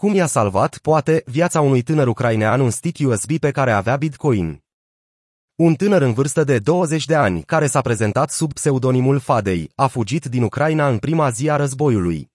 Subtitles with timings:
[0.00, 4.64] Cum i-a salvat, poate, viața unui tânăr ucrainean un stick USB pe care avea Bitcoin?
[5.54, 9.86] Un tânăr în vârstă de 20 de ani, care s-a prezentat sub pseudonimul Fadei, a
[9.86, 12.30] fugit din Ucraina în prima zi a războiului.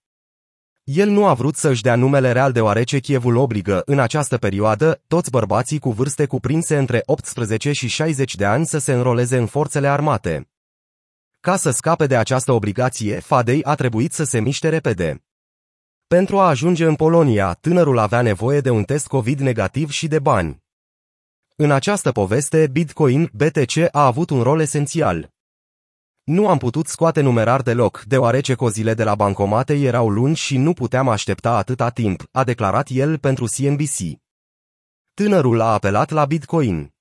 [0.84, 5.30] El nu a vrut să-și dea numele real deoarece Chievul obligă, în această perioadă, toți
[5.30, 9.88] bărbații cu vârste cuprinse între 18 și 60 de ani să se înroleze în forțele
[9.88, 10.48] armate.
[11.40, 15.22] Ca să scape de această obligație, Fadei a trebuit să se miște repede.
[16.12, 20.18] Pentru a ajunge în Polonia, tânărul avea nevoie de un test COVID negativ și de
[20.18, 20.62] bani.
[21.56, 25.30] În această poveste, Bitcoin, BTC, a avut un rol esențial.
[26.24, 30.72] Nu am putut scoate numerar deloc, deoarece cozile de la bancomate erau lungi și nu
[30.72, 34.20] puteam aștepta atâta timp, a declarat el pentru CNBC.
[35.14, 36.94] Tânărul a apelat la Bitcoin.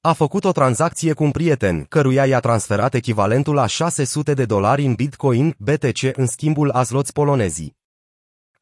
[0.00, 4.84] A făcut o tranzacție cu un prieten, căruia i-a transferat echivalentul la 600 de dolari
[4.84, 7.82] în Bitcoin, BTC în schimbul a zloți polonezii.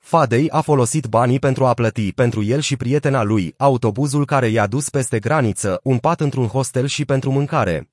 [0.04, 4.66] Fadei a folosit banii pentru a plăti pentru el și prietena lui autobuzul care i-a
[4.66, 7.90] dus peste graniță, un pat într-un hostel și pentru mâncare.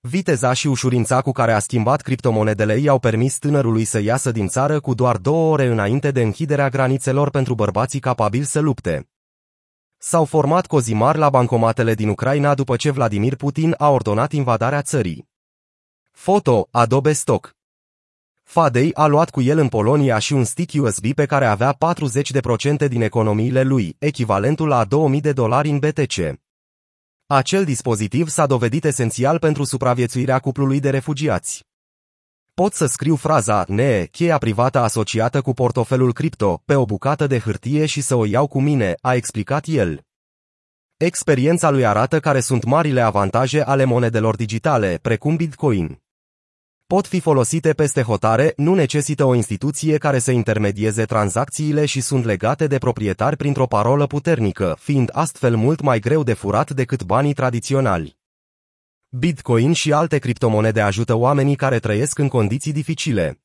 [0.00, 4.80] Viteza și ușurința cu care a schimbat criptomonedele i-au permis tânărului să iasă din țară
[4.80, 9.08] cu doar două ore înainte de închiderea granițelor pentru bărbații capabili să lupte.
[9.98, 14.82] S-au format cozi mari la bancomatele din Ucraina după ce Vladimir Putin a ordonat invadarea
[14.82, 15.28] țării.
[16.10, 17.60] Foto, Adobe Stock
[18.52, 21.76] Fadei a luat cu el în Polonia și un stick USB pe care avea
[22.84, 26.40] 40% din economiile lui, echivalentul la 2000 de dolari în BTC.
[27.26, 31.64] Acel dispozitiv s-a dovedit esențial pentru supraviețuirea cuplului de refugiați.
[32.54, 37.38] Pot să scriu fraza NE, cheia privată asociată cu portofelul cripto, pe o bucată de
[37.38, 40.00] hârtie și să o iau cu mine, a explicat el.
[40.96, 46.01] Experiența lui arată care sunt marile avantaje ale monedelor digitale, precum Bitcoin
[46.92, 52.24] pot fi folosite peste hotare, nu necesită o instituție care să intermedieze tranzacțiile și sunt
[52.24, 57.32] legate de proprietari printr-o parolă puternică, fiind astfel mult mai greu de furat decât banii
[57.32, 58.18] tradiționali.
[59.08, 63.40] Bitcoin și alte criptomonede ajută oamenii care trăiesc în condiții dificile.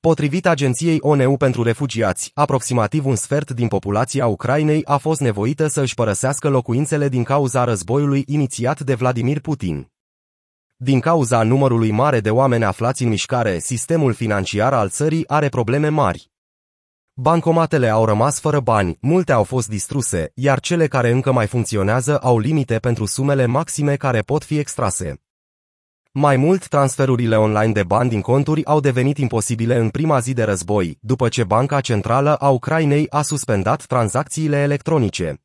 [0.00, 5.80] Potrivit agenției ONU pentru refugiați, aproximativ un sfert din populația Ucrainei a fost nevoită să
[5.80, 9.89] își părăsească locuințele din cauza războiului inițiat de Vladimir Putin.
[10.82, 15.88] Din cauza numărului mare de oameni aflați în mișcare, sistemul financiar al țării are probleme
[15.88, 16.30] mari.
[17.14, 22.18] Bancomatele au rămas fără bani, multe au fost distruse, iar cele care încă mai funcționează
[22.18, 25.20] au limite pentru sumele maxime care pot fi extrase.
[26.12, 30.42] Mai mult, transferurile online de bani din conturi au devenit imposibile în prima zi de
[30.42, 35.40] război, după ce Banca Centrală a Ucrainei a suspendat tranzacțiile electronice.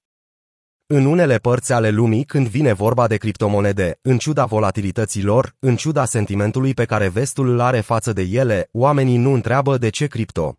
[0.87, 5.75] În unele părți ale lumii, când vine vorba de criptomonede, în ciuda volatilității lor, în
[5.75, 10.07] ciuda sentimentului pe care vestul îl are față de ele, oamenii nu întreabă de ce
[10.07, 10.57] cripto.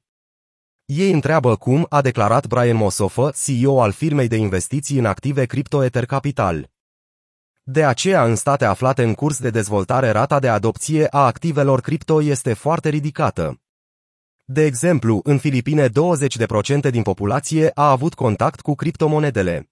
[0.85, 5.83] Ei întreabă cum, a declarat Brian Mosofa, CEO al firmei de investiții în active Crypto
[5.83, 6.71] Ether Capital.
[7.63, 12.23] De aceea, în state aflate în curs de dezvoltare, rata de adopție a activelor cripto
[12.23, 13.61] este foarte ridicată.
[14.45, 15.93] De exemplu, în Filipine 20%
[16.91, 19.71] din populație a avut contact cu criptomonedele.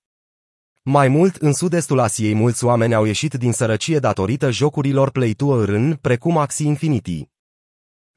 [0.86, 5.58] Mai mult, în sud-estul Asiei mulți oameni au ieșit din sărăcie datorită jocurilor Play to
[5.58, 7.28] Earn, precum Axie Infinity.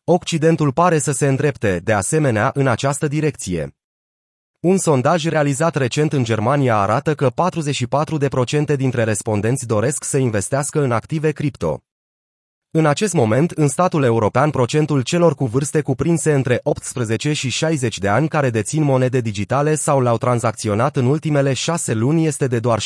[0.04, 3.78] Occidentul pare să se îndrepte, de asemenea, în această direcție.
[4.60, 7.32] Un sondaj realizat recent în Germania arată că
[8.74, 11.82] 44% dintre respondenți doresc să investească în active cripto.
[12.78, 17.98] În acest moment, în statul european, procentul celor cu vârste cuprinse între 18 și 60
[17.98, 22.60] de ani care dețin monede digitale sau le-au tranzacționat în ultimele șase luni este de
[22.60, 22.86] doar 6%.